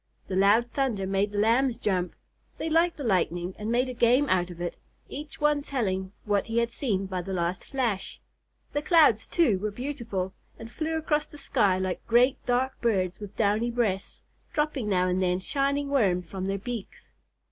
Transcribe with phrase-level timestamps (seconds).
[0.29, 2.15] The loud thunder made the Lambs jump.
[2.57, 4.75] They liked the lightning and made a game out of it,
[5.09, 8.19] each one telling what he had seen by the last flash.
[8.73, 13.37] The clouds, too, were beautiful, and flew across the sky like great dark birds with
[13.37, 17.11] downy breasts, dropping now and then shining worms from their beaks.